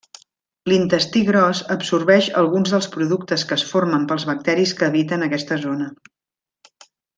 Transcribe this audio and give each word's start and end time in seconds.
L'intestí 0.71 1.21
gros 1.27 1.61
absorbeix 1.75 2.29
alguns 2.41 2.73
dels 2.77 2.89
productes 2.97 3.45
que 3.51 3.59
es 3.61 3.67
formen 3.75 4.09
pels 4.13 4.27
bacteris 4.33 4.75
que 4.81 4.89
habiten 4.89 5.27
aquesta 5.29 5.61
zona. 5.69 5.93